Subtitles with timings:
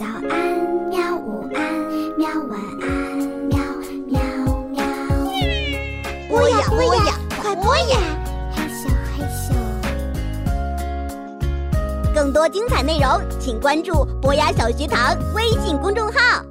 [0.00, 0.32] 早安，
[0.88, 1.14] 喵！
[1.14, 1.60] 午安，
[2.16, 2.26] 喵！
[2.48, 2.88] 晚安，
[3.50, 3.58] 喵
[4.06, 4.18] 喵
[4.70, 4.80] 喵。
[6.26, 7.98] 播呀播呀，快播呀！
[8.56, 9.52] 嘿咻嘿咻。
[12.14, 16.42] 更多精彩内容，请关注博雅小学堂微信公众号。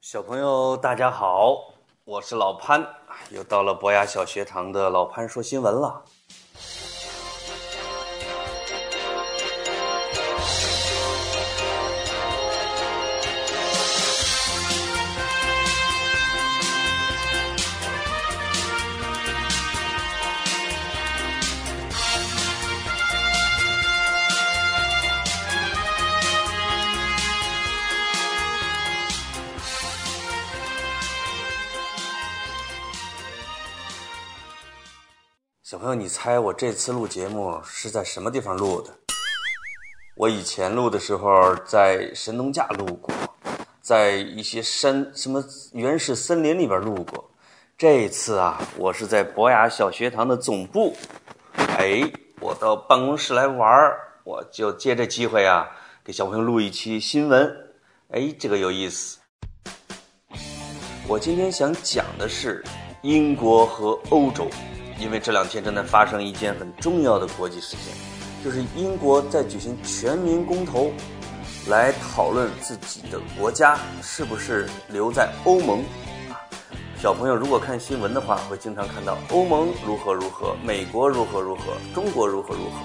[0.00, 1.58] 小朋友，大家好，
[2.06, 2.82] 我是老潘，
[3.28, 6.02] 又到了博雅小学堂的老潘说新闻了。
[35.76, 38.90] 小朋友，你猜我这次录节目是在什么地方录的？
[40.14, 43.14] 我以前录的时候在神农架录过，
[43.82, 47.30] 在一些山什么原始森林里边录过。
[47.76, 50.96] 这次啊，我是在博雅小学堂的总部。
[51.76, 53.68] 哎，我到办公室来玩，
[54.24, 55.68] 我就借这机会啊，
[56.02, 57.54] 给小朋友录一期新闻。
[58.12, 59.18] 哎，这个有意思。
[61.06, 62.64] 我今天想讲的是
[63.02, 64.48] 英国和欧洲。
[64.98, 67.94] 因为这两天正在发生一件很重要的国际事件，
[68.42, 70.90] 就是英国在举行全民公投，
[71.68, 75.80] 来讨论自己的国家是不是留在欧盟。
[76.30, 76.40] 啊，
[76.98, 82.78] 小朋友如果看新闻的话，会经常看到欧盟如何如何，美国如何如何，中国如何如何，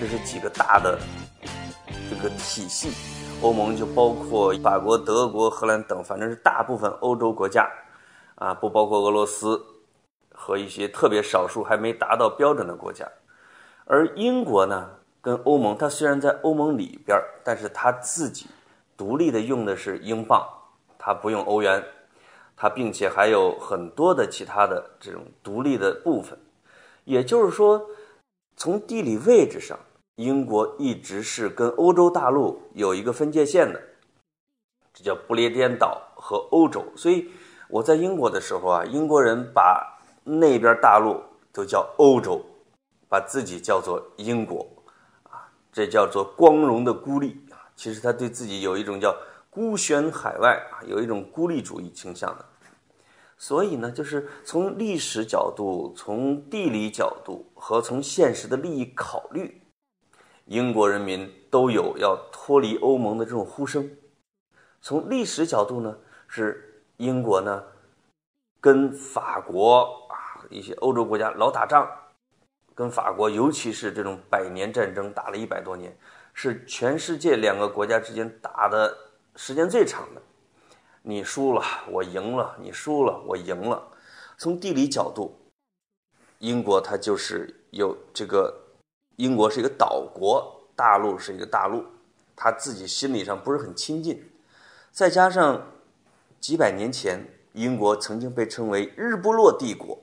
[0.00, 0.98] 这是几个大的
[2.08, 2.90] 这个体系。
[3.42, 7.66] 欧盟就包括法国、德国、荷兰等，反正是大部分欧洲国家，
[8.36, 9.60] 啊，不包括俄罗斯。
[10.42, 13.06] 和一些特别少数还没达到标准的国家，
[13.84, 14.88] 而英国呢，
[15.20, 18.46] 跟欧盟，它虽然在欧盟里边，但是它自己
[18.96, 20.42] 独立的用的是英镑，
[20.98, 21.84] 它不用欧元，
[22.56, 26.38] 它并且还有很多的其他的这种独立的部分，
[27.04, 27.84] 也就是说，
[28.56, 29.78] 从地理位置上，
[30.16, 33.78] 英国一直是跟欧洲大陆有一个分界线的，
[34.94, 36.82] 这叫不列颠岛和欧洲。
[36.96, 37.30] 所以
[37.68, 39.99] 我在英国的时候啊，英国人把
[40.38, 41.20] 那边大陆
[41.52, 42.40] 都叫欧洲，
[43.08, 44.64] 把自己叫做英国，
[45.24, 47.58] 啊，这叫做光荣的孤立啊。
[47.74, 49.12] 其实他对自己有一种叫
[49.50, 52.44] 孤悬海外啊，有一种孤立主义倾向的。
[53.36, 59.60] 所以呢，就是从历史角度、从地理角度和从现实的利益考虑，
[60.44, 63.90] 英国人民都有要脱离欧盟的这种呼声。
[64.80, 65.98] 从历史角度呢，
[66.28, 67.64] 是英国呢
[68.60, 69.99] 跟法国。
[70.50, 71.88] 一些欧洲国家老打仗，
[72.74, 75.96] 跟法国，尤其是这种百年战争打了一百多年，
[76.34, 78.96] 是全世界两个国家之间打的
[79.36, 80.20] 时间最长的。
[81.02, 83.82] 你输了，我赢了；你输了，我赢了。
[84.36, 85.34] 从地理角度，
[86.38, 88.54] 英国它就是有这个，
[89.16, 91.84] 英国是一个岛国，大陆是一个大陆，
[92.34, 94.22] 他自己心理上不是很亲近。
[94.90, 95.62] 再加上
[96.40, 97.22] 几百年前，
[97.52, 99.98] 英国曾经被称为日不落帝国。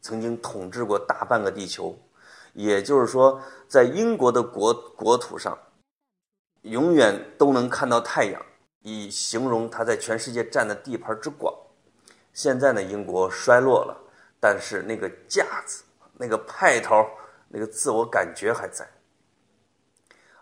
[0.00, 1.98] 曾经统治过大半个地球，
[2.54, 5.58] 也就是说，在英国的国国土上，
[6.62, 8.42] 永远都能看到太阳，
[8.82, 11.54] 以形容它在全世界占的地盘之广。
[12.32, 13.94] 现在呢，英国衰落了，
[14.40, 15.84] 但是那个架子、
[16.16, 17.04] 那个派头、
[17.48, 18.88] 那个自我感觉还在，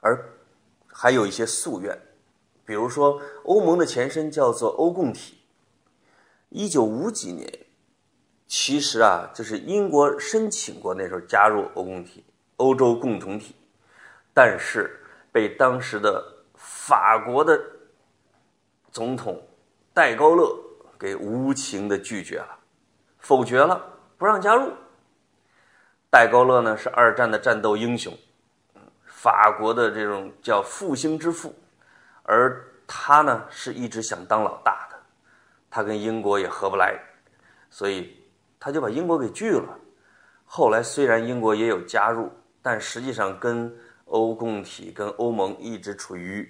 [0.00, 0.24] 而
[0.86, 1.98] 还有一些夙愿，
[2.64, 5.38] 比如说，欧盟的前身叫做欧共体，
[6.50, 7.67] 一九五几年。
[8.48, 12.24] 其实啊，就是英国申请过那时候加入欧共体、
[12.56, 13.54] 欧洲共同体，
[14.32, 17.60] 但是被当时的法国的
[18.90, 19.46] 总统
[19.92, 20.58] 戴高乐
[20.98, 22.58] 给无情的拒绝了，
[23.18, 23.84] 否决了，
[24.16, 24.72] 不让加入。
[26.08, 28.16] 戴高乐呢是二战的战斗英雄，
[29.04, 31.54] 法国的这种叫复兴之父，
[32.22, 34.96] 而他呢是一直想当老大的，
[35.68, 36.98] 他跟英国也合不来，
[37.68, 38.16] 所以。
[38.60, 39.78] 他就把英国给拒了。
[40.44, 42.30] 后来虽然英国也有加入，
[42.62, 43.74] 但实际上跟
[44.06, 46.48] 欧共体、跟欧盟一直处于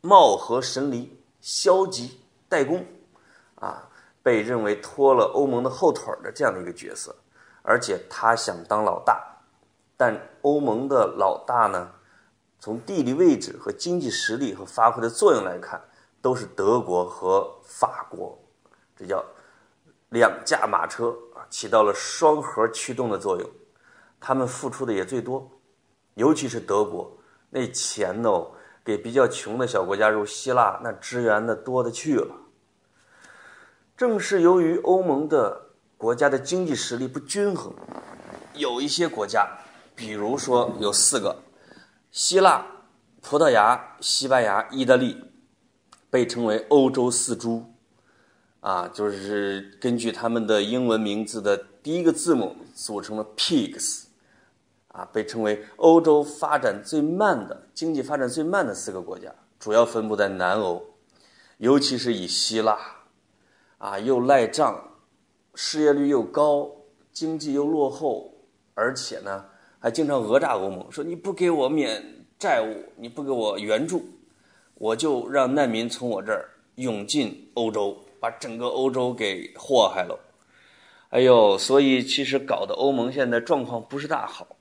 [0.00, 2.84] 貌合神离、消极怠工，
[3.56, 3.88] 啊，
[4.22, 7.14] 被认为拖了欧盟的后腿的这样的一个角色。
[7.62, 9.22] 而且他想当老大，
[9.96, 11.90] 但欧盟的老大呢，
[12.58, 15.78] 从地理位置和经济实力和发挥的作用来看，
[16.22, 18.38] 都是德国和法国，
[18.96, 19.22] 这叫
[20.08, 21.14] 两驾马车。
[21.50, 23.50] 起到了双核驱动的作用，
[24.18, 25.50] 他们付出的也最多，
[26.14, 27.18] 尤其是德国，
[27.50, 28.52] 那钱哦
[28.84, 32.34] 给比较穷的小国家如希腊那支援的多的去了。
[33.96, 35.60] 正是由于欧盟的
[35.98, 37.74] 国家的经济实力不均衡，
[38.54, 39.46] 有一些国家，
[39.94, 41.42] 比如说有四个，
[42.10, 42.64] 希腊、
[43.20, 45.22] 葡萄牙、西班牙、意大利，
[46.08, 47.69] 被称为欧洲四猪，
[48.60, 54.04] 啊，就是根据他们的英文名字的第一个字母组成了 pigs，
[54.88, 60.84] 啊，被称为欧洲发展最慢的经济发展最慢的四个国家，主要分布在南欧，
[61.56, 62.78] 尤其是以希腊，
[63.78, 64.78] 啊，又赖账，
[65.54, 66.70] 失业率又高，
[67.12, 68.30] 经济又落后，
[68.74, 69.46] 而且呢，
[69.78, 74.04] 还经常讹诈欧盟，说你不给我免债务，你不给我援助，
[74.74, 80.20] 我就让难民从我这儿涌进欧洲，把整个欧洲给祸害了。
[81.08, 84.56] 哎呦，所以其实搞得欧盟现在状况不是大好，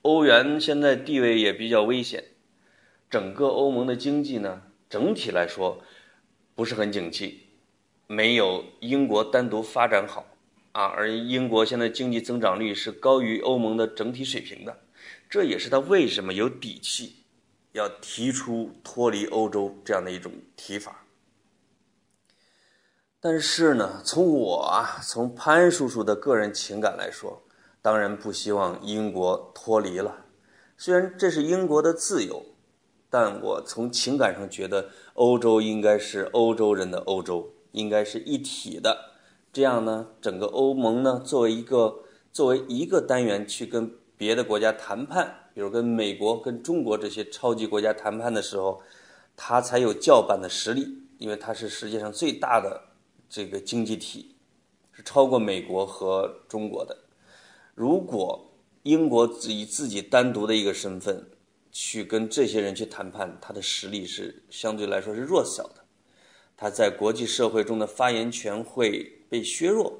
[0.00, 2.24] 欧元现在地位也比较危险，
[3.10, 5.82] 整个欧盟的经济呢，整体来说
[6.54, 7.48] 不是很景气，
[8.06, 10.24] 没有英国单独发展好
[10.72, 10.84] 啊。
[10.84, 14.80] 而英国现在经济增长率是高于欧盟的整体水平的，
[15.28, 17.16] 这也是他为什么有底气
[17.72, 21.03] 要提出脱离欧洲这样的一种提法。
[23.26, 27.40] 但是呢，从我啊，从潘叔叔的个人情感来说，
[27.80, 30.26] 当然不希望英国脱离了。
[30.76, 32.44] 虽然这是英国的自由，
[33.08, 39.14] 但我从情感上觉得，欧洲应该是欧洲人的欧洲，应该是一体的。
[39.50, 42.00] 这样呢，整个欧盟呢，作为一个
[42.30, 48.82] 作为一个单元去跟别的国家谈判，比如跟美国、跟中国这些超级国家谈判的时候，
[49.34, 52.90] 它才有叫板的实力，因为它是世界上最大的。
[53.34, 54.36] 这个经济体
[54.92, 56.96] 是超过美国和中国的。
[57.74, 58.48] 如果
[58.84, 61.28] 英国以自己单独的一个身份
[61.72, 65.84] 去跟这些人去谈判，他的实力是相对来说是弱小的，
[66.56, 69.92] 他在国际社会中的发言权会被削弱，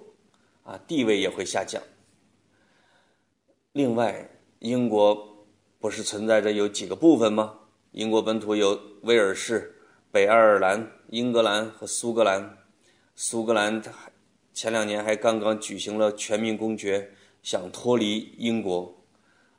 [0.63, 1.83] 啊，地位也会下降。
[3.73, 5.45] 另外，英国
[5.81, 7.59] 不是存在着有几个部分吗？
[7.91, 9.75] 英国本土有威尔士、
[10.13, 12.59] 北爱尔兰、英格兰和苏格兰。
[13.17, 13.81] 苏格兰
[14.53, 17.13] 前两年还刚刚举行了全民公决，
[17.43, 18.93] 想脱离英国，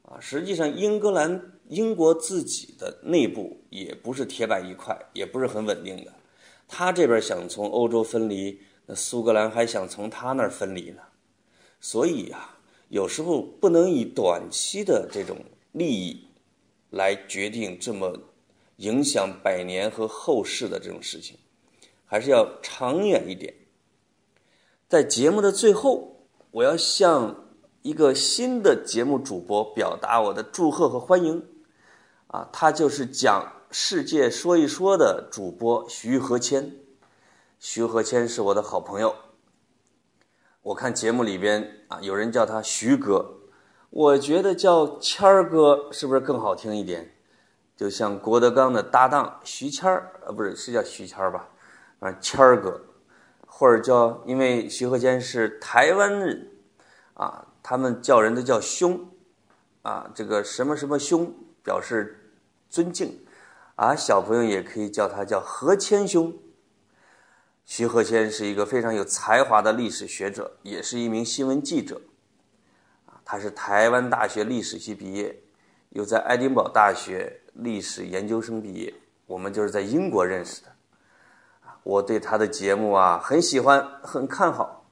[0.02, 6.14] 啊，实际上英格兰英国自己的内部也不是铁板一块，也不是很稳定的。
[6.68, 11.02] 他这边想从欧洲分离，那苏格兰还想从他那儿分离呢。
[11.80, 12.60] 所以啊，
[12.90, 15.38] 有时候不能以短期的这种
[15.72, 16.28] 利益
[16.90, 18.20] 来决定这么
[18.78, 21.38] 影响百年和后世的这种事情。
[22.06, 23.54] 还是要长远一点。
[24.88, 27.48] 在节目的最后，我要向
[27.82, 31.46] 一个新的节目主播表达我的祝贺和欢迎。
[32.28, 33.42] 啊，他就是讲
[33.72, 36.76] 《世界说一说》的主播徐和谦。
[37.60, 39.16] 徐和谦是我的好朋友。
[40.62, 43.38] 我看节目里边啊，有人叫他徐哥，
[43.90, 47.16] 我觉得叫谦儿哥是不是更好听一点？
[47.78, 51.50] 就像郭德纲的搭档徐谦儿，呃，不是，是叫徐谦儿吧？
[52.00, 52.82] 啊，谦儿哥，
[53.48, 56.52] 或者叫，因为徐和谦是台湾人，
[57.14, 59.08] 啊，他们叫人都叫兄，
[59.82, 61.34] 啊，这个什么什么兄
[61.64, 62.34] 表示
[62.70, 63.26] 尊敬，
[63.76, 66.38] 啊，小朋友也可以叫他叫何谦兄。
[67.64, 72.00] 徐和谦是一个非常有才华的历史学者，也是一名新闻记者，
[73.08, 75.42] 啊，他是台湾大学历史系毕业，
[75.90, 78.94] 又在爱丁堡大学历史研究生毕业，
[79.26, 80.75] 我们就是在英国认识的。
[81.86, 84.86] 我对他的节目啊很喜欢，很看好，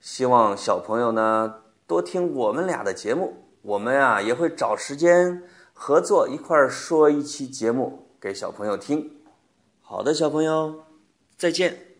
[0.00, 9.16] 希望小朋友呢多听我们俩的节目，我们啊也会找时间合作一块儿说一期节目给小朋友听。
[9.80, 10.84] 好的，小朋友，
[11.38, 11.93] 再见。